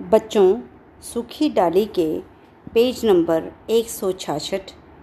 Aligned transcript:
बच्चों, 0.00 0.58
सूखी 1.02 1.48
डाली 1.48 1.84
के 1.84 2.18
पेज 2.74 3.04
नंबर 3.04 3.44
एक 3.70 3.88
सौ 3.90 4.12
छाछठ 4.12 4.60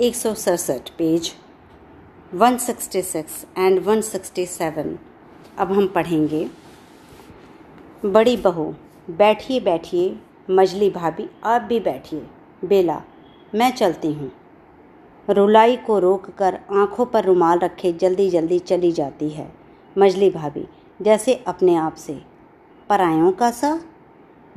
एक 0.00 0.14
सौ 0.14 0.34
सड़सठ 0.34 0.90
पेज 0.90 1.30
166 2.34 3.46
एंड 3.58 3.80
167 3.80 4.98
अब 5.58 5.72
हम 5.72 5.86
पढ़ेंगे। 5.86 6.50
बड़ी 8.06 8.36
बहू, 8.36 8.64
बैठिए 9.10 9.60
बैठिए 9.60 10.16
मजली 10.50 10.90
भाभी, 10.90 11.28
आप 11.44 11.62
भी 11.62 11.80
बैठिए। 11.80 12.26
बेला, 12.64 13.00
मैं 13.54 13.70
चलती 13.72 14.12
हूँ। 14.12 14.30
रुलाई 15.28 15.76
को 15.76 15.98
रोक 15.98 16.30
कर 16.30 16.60
आँखों 16.72 17.06
पर 17.06 17.24
रुमाल 17.24 17.58
रखे 17.58 17.92
जल्दी 17.92 18.30
जल्दी 18.30 18.58
चली 18.58 18.92
जाती 18.92 19.30
है 19.30 19.52
मजली 19.98 20.30
भाभी, 20.30 20.68
जैसे 21.02 21.42
अपने 21.46 21.74
आप 21.76 21.94
से। 21.94 22.20
परायों 22.88 23.32
का 23.32 23.50
सा 23.50 23.80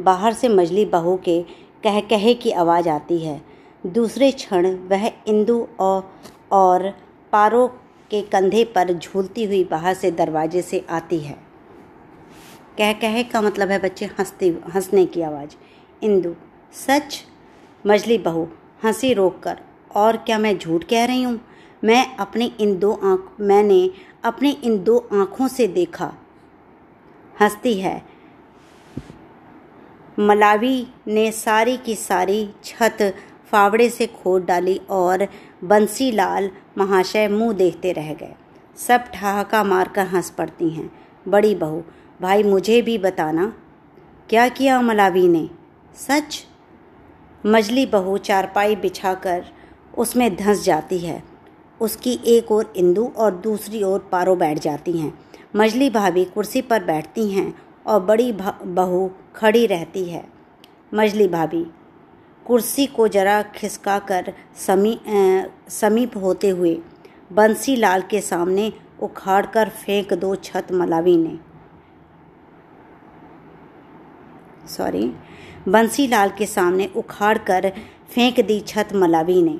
बाहर 0.00 0.32
से 0.32 0.48
मजली 0.48 0.84
बहू 0.84 1.16
के 1.16 1.42
कह 1.84 2.00
कहे 2.00 2.34
की 2.34 2.50
आवाज़ 2.50 2.88
आती 2.88 3.18
है। 3.18 3.40
दूसरे 3.86 4.30
क्षण 4.32 4.66
वह 4.88 5.06
इंदु 5.06 5.66
और, 5.80 6.10
और 6.52 6.88
पारो 7.32 7.66
के 8.10 8.22
कंधे 8.22 8.64
पर 8.64 8.92
झूलती 8.92 9.44
हुई 9.44 9.64
बाहर 9.64 9.94
से 9.94 10.10
दरवाजे 10.10 10.62
से 10.62 10.84
आती 10.90 11.18
है। 11.18 11.36
कह 12.78 12.92
कहे 12.92 13.22
का 13.22 13.40
मतलब 13.40 13.70
है 13.70 13.78
बच्चे 13.78 14.06
हंसती 14.06 14.48
हंसने 14.74 15.06
की 15.06 15.22
आवाज़। 15.22 15.56
इंदु 16.02 16.34
सच? 16.72 17.24
मजली 17.86 18.18
बहू 18.18 18.48
हँसी 18.84 19.12
रोक 19.12 19.40
कर 19.42 19.60
और 19.94 20.16
क्या 20.16 20.38
मैं 20.38 20.58
झूठ 20.58 20.84
कह 20.84 21.04
रही 21.04 21.22
हूँ? 21.22 21.40
मैं 21.84 22.16
अपनी 22.16 22.52
इन 22.60 22.78
दो 22.78 22.92
आँख 23.04 23.36
मैंने 23.40 23.90
अपनी 24.24 24.50
इन 24.50 24.82
दो 24.84 24.98
आँखों 25.12 25.48
से 25.48 25.66
देखा। 25.68 26.12
हंसती 27.40 27.74
है 27.74 28.15
मलावी 30.18 30.86
ने 31.06 31.32
सारी 31.32 31.76
की 31.76 31.94
सारी 31.94 32.50
छत 32.64 33.14
फावड़े 33.52 33.90
से 33.90 34.06
खोद 34.06 34.44
डाली 34.44 34.80
और 34.90 35.26
बंसीलाल 35.64 36.50
महाशय 36.78 37.28
मुँह 37.28 37.52
देखते 37.52 37.92
रह 37.92 38.14
गए। 38.14 38.34
सब 38.76 39.04
ठहाका 39.14 39.64
मारकर 39.64 40.06
हंस 40.06 40.30
पड़ती 40.30 40.70
हैं। 40.70 40.90
बड़ी 41.28 41.54
बहू, 41.54 41.82
भाई 42.22 42.42
मुझे 42.42 42.82
भी 42.82 42.98
बताना, 42.98 43.52
क्या 44.30 44.48
किया 44.48 44.80
मलावी 44.80 45.28
ने? 45.28 45.48
सच? 45.96 46.44
मजली 47.46 47.86
बहू 47.86 48.18
चारपाई 48.18 48.76
बिछाकर 48.76 49.44
उसमें 49.98 50.36
धंस 50.36 50.64
जाती 50.64 50.98
है। 50.98 51.22
उसकी 51.80 52.20
एक 52.26 52.52
ओर 52.52 52.72
इंदु 52.76 53.12
और 53.16 53.34
दूसरी 53.34 53.82
ओर 53.82 54.08
पारो 54.12 54.36
बैठ 54.36 54.58
जाती 54.58 54.92
हैं। 54.92 55.18
मजली 55.56 55.90
भाभी 55.90 56.24
कुर्सी 56.24 56.62
पर 56.62 56.84
बैठती 56.84 57.30
हैं 57.30 57.65
और 57.86 58.00
बड़ी 58.02 58.32
बहू 58.32 59.10
खड़ी 59.36 59.66
रहती 59.66 60.04
है। 60.04 60.24
मजली 60.94 61.26
भाभी, 61.28 61.64
कुर्सी 62.46 62.86
को 62.86 63.06
जरा 63.08 63.40
खिसका 63.54 63.98
कर 64.08 64.32
समी 64.56 64.98
समीप 65.70 66.16
होते 66.16 66.48
हुए 66.48 66.78
बंसी 67.30 67.76
लाल 67.76 68.02
के 68.02 68.20
सामने 68.20 68.72
उखाड़ 69.02 69.44
कर 69.46 69.68
फेंक 69.76 70.12
दो 70.14 70.34
छत 70.36 70.72
मलावी 70.72 71.16
ने। 71.16 71.38
सॉरी, 74.68 75.12
बंसी 75.68 76.06
लाल 76.06 76.30
के 76.30 76.46
सामने 76.46 76.90
उखाड़ 76.96 77.36
कर 77.40 77.72
फेंक 78.08 78.40
दी 78.40 78.60
छत 78.60 78.88
मलावी 78.94 79.42
ने। 79.42 79.58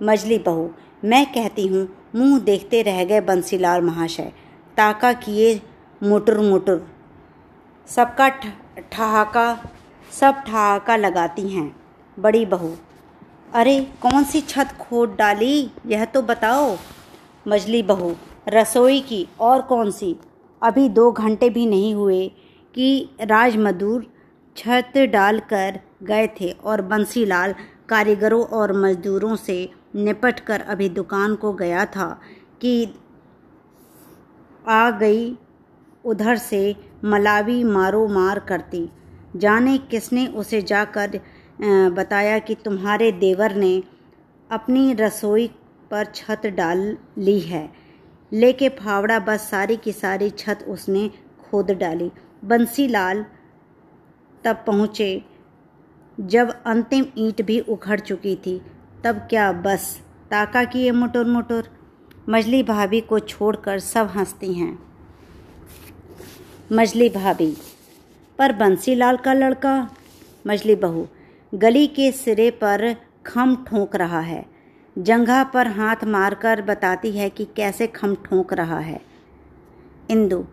मजली 0.00 0.38
बहू, 0.38 0.70
मैं 1.04 1.24
कहती 1.32 1.66
हूँ, 1.66 1.88
मुँह 2.14 2.38
देखते 2.40 2.82
रह 2.82 3.04
गए 3.04 3.20
बंसीलाल 3.20 3.82
महाशय, 3.82 4.32
ताका 4.76 5.12
किए 5.14 5.60
मुटर 6.02 6.38
मुटर 6.40 6.80
सबका 7.88 8.28
ठहाका, 8.92 9.70
सब 10.12 10.34
ठहाका 10.46 10.96
लगाती 10.96 11.48
हैं, 11.48 11.76
बड़ी 12.18 12.46
बहू। 12.46 12.74
अरे, 13.54 13.80
कौन 14.02 14.24
सी 14.24 14.40
छत 14.40 14.68
खोद 14.80 15.14
डाली, 15.18 15.70
यह 15.86 16.04
तो 16.04 16.22
बताओ। 16.22 16.76
मजली 17.48 17.82
बहू, 17.82 18.14
रसोई 18.48 19.00
की 19.00 19.28
और 19.40 19.62
कौन 19.62 19.90
सी? 19.90 20.20
अभी 20.62 20.88
दो 20.88 21.12
घंटे 21.12 21.50
भी 21.50 21.66
नहीं 21.66 21.94
हुए 21.94 22.28
कि 22.74 23.08
राजमजदूर 23.20 24.06
छत 24.56 24.92
डालकर 24.98 25.80
गए 26.02 26.26
थे 26.40 26.50
और 26.50 26.82
बंसीलाल 26.82 27.54
कारीगरों 27.88 28.44
और 28.44 28.72
मजदूरों 28.72 29.36
से 29.36 29.70
निपट 29.94 30.40
कर 30.40 30.60
अभी 30.60 30.88
दुकान 30.88 31.34
को 31.34 31.52
गया 31.52 31.84
था 31.86 32.20
कि 32.60 32.94
आ 34.68 34.90
गई 34.90 35.36
उधर 36.04 36.36
से 36.36 36.87
मलावी 37.04 37.64
मारो 37.64 38.06
मार 38.08 38.38
करती। 38.38 38.88
जाने 39.36 39.78
किसने 39.78 40.26
उसे 40.26 40.62
जाकर 40.62 41.20
बताया 41.92 42.38
कि 42.38 42.54
तुम्हारे 42.54 43.12
देवर 43.12 43.54
ने 43.54 43.82
अपनी 44.50 44.92
रसोई 44.94 45.50
पर 45.90 46.04
छत 46.04 46.46
डाल 46.46 46.96
ली 47.18 47.40
है। 47.40 47.68
लेके 48.32 48.68
फावड़ा 48.68 49.18
बस 49.18 49.50
सारी 49.50 49.76
की 49.76 49.92
सारी 49.92 50.30
छत 50.30 50.64
उसने 50.68 51.08
खोद 51.40 51.70
डाली। 51.70 52.10
बंसीलाल 52.44 53.24
तब 54.44 54.64
पहुँचे। 54.66 55.24
जब 56.20 56.62
अंतिम 56.66 57.04
ईंट 57.18 57.42
भी 57.42 57.60
उखड़ 57.60 58.00
चुकी 58.00 58.36
थी, 58.36 58.60
तब 59.04 59.14
क्या 59.14 59.52
बस? 59.52 60.00
ताका 60.30 60.64
किए 60.64 60.90
मोटर 60.90 61.24
मोटर। 61.24 61.68
मजली 62.28 62.62
भाभी 62.62 63.00
को 63.00 63.18
छोड़कर 63.18 63.78
सब 63.78 64.06
हंसती 64.06 64.52
हैं। 64.54 64.87
मजली 66.70 67.08
भाभी। 67.08 67.56
पर 68.38 68.52
बंसीलाल 68.52 69.16
का 69.16 69.32
लड़का, 69.32 69.90
मजली 70.44 70.74
बहू, 70.74 71.06
गली 71.52 71.86
के 71.86 72.10
सिरे 72.12 72.50
पर 72.50 72.94
खम 73.26 73.54
ठोंक 73.66 73.96
रहा 73.96 74.20
है। 74.20 74.44
जंघा 74.96 75.42
पर 75.44 75.66
हाथ 75.68 76.04
मारकर 76.04 76.62
बताती 76.62 77.12
है 77.12 77.28
कि 77.30 77.44
कैसे 77.56 77.86
खम 77.86 78.14
ठोंक 78.24 78.52
रहा 78.52 78.78
है। 78.80 79.00
इंदु, 80.10 80.44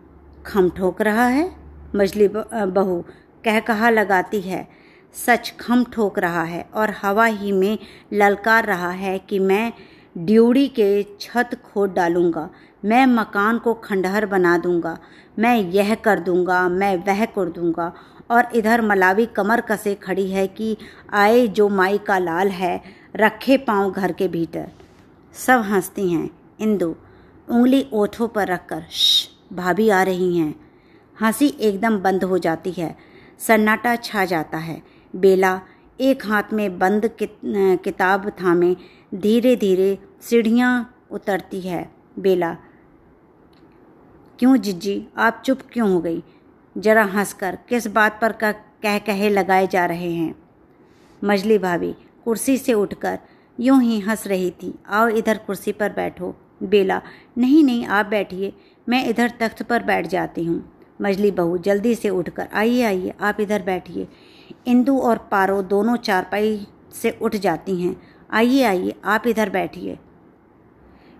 खम 0.46 0.70
ठोंक 0.70 1.02
रहा 1.02 1.26
है? 1.26 1.50
मजली 1.96 2.28
बहू 2.28 3.00
कह 3.44 3.60
कहा 3.60 3.90
लगाती 3.90 4.40
है, 4.40 4.66
सच 5.14 5.54
खम 5.60 5.84
ठोक 5.84 6.18
रहा 6.18 6.42
है 6.44 6.64
और 6.74 6.94
हवा 7.02 7.26
ही 7.26 7.52
में 7.52 7.78
ललकार 8.12 8.64
रहा 8.64 8.90
है 8.92 9.18
कि 9.18 9.38
मैं 9.38 9.72
ड्यूड़ी 10.16 10.66
के 10.68 11.02
छत 11.20 11.50
खोद 11.64 11.92
डालूँगा। 11.92 12.48
मैं 12.84 13.06
मकान 13.06 13.58
को 13.58 13.74
खंडहर 13.74 14.26
बना 14.26 14.56
दूँगा, 14.58 14.98
मैं 15.38 15.56
यह 15.56 15.94
कर 15.94 16.20
दूँगा, 16.20 16.68
मैं 16.68 16.96
वह 16.96 17.24
कर 17.24 17.48
दूँगा। 17.48 17.92
और 18.30 18.48
इधर 18.54 18.82
मलावी 18.82 19.26
कमर 19.26 19.60
कसे 19.60 19.94
खड़ी 19.94 20.30
है 20.30 20.46
कि 20.46 20.76
आए 21.12 21.46
जो 21.46 21.68
माई 21.68 21.98
का 21.98 22.18
लाल 22.18 22.48
है, 22.48 22.82
रखे 23.16 23.56
पाँव 23.56 23.90
घर 23.90 24.12
के 24.12 24.28
भीतर। 24.28 24.70
सब 25.34 25.60
हंसती 25.60 26.10
हैं। 26.12 26.30
इंदु, 26.60 26.94
उंगली 27.48 27.88
ओठों 27.92 28.28
पर 28.28 28.46
रखकर 28.46 28.84
भाभी 29.52 29.88
आ 29.88 30.02
रही 30.02 30.36
हैं। 30.38 30.54
हँसी 31.20 31.48
एकदम 31.60 31.98
बंद 31.98 32.24
हो 32.24 32.38
जाती 32.38 32.72
है। 32.72 32.96
सन्नाटा 33.38 33.96
छा 33.96 34.24
जाता 34.24 34.58
है। 34.58 34.82
बेला, 35.16 35.60
एक 36.00 36.26
हाथ 36.26 36.52
में 36.52 36.78
बंद 36.78 37.10
किताब 37.14 38.30
थामे 38.40 38.76
धीरे 39.14 39.56
धीरे 39.56 39.98
सीढ़ियाँ 40.20 41.04
उतरती 41.10 41.60
है। 41.60 41.90
बेला 42.18 42.56
क्यों 44.38 44.56
जिज्जी? 44.56 45.06
आप 45.16 45.42
चुप 45.44 45.58
क्यों 45.72 45.92
हो 45.92 46.00
गई? 46.00 46.22
जरा 46.78 47.04
हंसकर 47.04 47.58
किस 47.68 47.86
बात 47.86 48.18
पर 48.20 48.32
का, 48.32 48.52
कह, 48.52 48.98
कहे 48.98 49.28
लगाए 49.28 49.66
जा 49.66 49.86
रहे 49.86 50.12
हैं? 50.12 50.34
मजली 51.24 51.58
भाभी, 51.58 51.94
कुर्सी 52.24 52.58
से 52.58 52.72
उठकर 52.72 53.18
यूँ 53.60 53.82
ही 53.82 54.00
हंस 54.00 54.26
रही 54.26 54.50
थी। 54.50 54.74
आओ 54.86 55.08
इधर 55.08 55.38
कुर्सी 55.38 55.72
पर 55.72 55.92
बैठो। 55.92 56.36
बेला, 56.62 57.02
नहीं 57.38 57.64
नहीं, 57.64 57.86
आप 57.86 58.06
बैठिए। 58.06 58.52
मैं 58.88 59.06
इधर 59.06 59.32
तख्त 59.40 59.62
पर 59.62 59.82
बैठ 59.82 60.06
जाती 60.06 60.44
हूँ। 60.44 60.72
मजली 61.02 61.30
बहू, 61.30 61.58
जल्दी 61.58 61.94
से 61.94 62.08
उठकर, 62.08 62.48
आइए 62.54 62.82
आइए, 62.82 63.14
आप 63.20 63.40
इधर 63.40 63.62
बैठिए। 63.62 64.08
इंदु 64.66 64.98
और 64.98 65.18
पारो 65.18 65.62
दोनों 65.62 65.96
चारपाई 65.96 66.66
से 66.92 67.18
उठ 67.22 67.36
जाती 67.36 67.82
हैं। 67.82 68.02
आइए 68.30 68.62
आइए, 68.62 68.94
आप 69.04 69.26
इधर 69.26 69.50
बैठिए। 69.50 69.98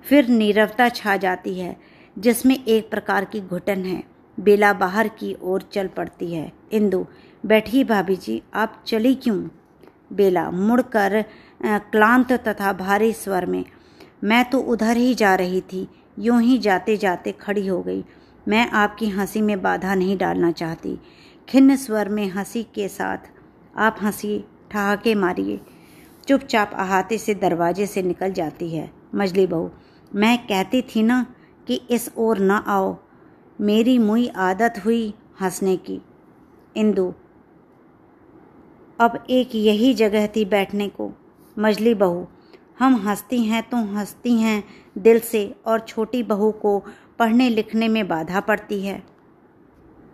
फिर 0.09 0.29
नीरवता 0.29 0.89
छा 0.89 1.17
जाती 1.17 1.61
है। 1.61 1.96
जिसमें 2.17 2.65
एक 2.65 2.91
प्रकार 2.91 3.25
की 3.25 3.41
घुटन 3.41 3.85
है। 3.85 4.03
बेला 4.39 4.73
बाहर 4.73 5.09
की 5.09 5.37
ओर 5.43 5.63
चल 5.73 5.87
पड़ती 5.87 6.33
है। 6.35 6.53
इंदु, 6.73 7.07
बैठी 7.47 7.85
भाभी 7.85 8.17
जी, 8.17 8.43
आप 8.55 8.83
चली 8.87 9.15
क्यों? 9.15 9.49
बेला, 10.13 10.51
मुड़कर 10.51 11.25
क्लांत 11.63 12.33
तथा 12.33 12.73
भारी 12.73 13.13
स्वर 13.13 13.47
में, 13.47 13.65
मैं 14.25 14.45
तो 14.51 14.61
उधर 14.61 14.97
ही 14.97 15.15
जा 15.15 15.35
रही 15.35 15.61
थी। 15.63 15.89
यूँ 16.19 16.41
ही 16.43 16.59
जाते 16.59 16.97
जाते 16.97 17.33
खड़ी 17.33 17.67
हो 17.67 17.81
गई। 17.83 18.05
मैं 18.49 18.71
आपकी 18.71 19.09
हँसी 19.09 19.41
में 19.41 19.61
बाधा 19.63 19.95
नहीं 19.95 20.17
डालना 20.19 20.51
चाहती। 20.53 20.99
खिन्न 21.49 21.77
स्वर 21.77 22.09
में 22.09 22.27
हँसी 22.29 22.63
के 22.75 22.89
साथ, 22.89 23.19
आप 23.77 23.97
हँसी 24.03 24.45
ठहाके 24.71 25.15
मारिए। 25.15 25.61
चुपचाप 26.29 26.71
अहाते 26.75 27.19
से 27.19 27.35
दरवाजे 27.35 27.87
से 27.87 28.03
निकल 28.03 28.33
जाती 28.33 28.71
है। 28.71 28.91
मजली 29.15 29.47
बहू, 29.47 29.71
मैं 30.15 30.39
कहती 30.39 30.83
थी 30.83 31.03
ना 31.03 31.25
कि 31.67 31.83
इस 31.91 32.13
ओर 32.17 32.39
न 32.39 32.51
आओ। 32.51 32.97
मेरी 33.61 33.99
मुई 33.99 34.29
आदत 34.29 34.75
हुई 34.85 35.15
हंसने 35.41 35.77
की। 35.77 36.01
इंदु। 36.77 37.15
अब 39.01 39.25
एक 39.31 39.55
यही 39.55 39.95
जगह 39.95 40.27
थी 40.27 40.45
बैठने 40.45 40.89
को। 40.89 41.13
मजली 41.59 41.95
बहू, 41.95 42.27
हम 42.79 42.97
हंसती 42.97 43.45
हैं 43.45 43.71
तो 43.71 43.77
हंसती 43.77 44.33
हैं 44.33 44.65
दिल 44.99 45.21
से 45.21 45.55
और 45.67 45.81
छोटी 45.81 46.23
बहू 46.23 46.53
को 46.53 46.83
पढ़ने 47.19 47.49
लिखने 47.49 47.89
में 47.89 48.09
बाधा 48.09 48.41
पड़ती 48.41 48.87
है। 48.87 49.16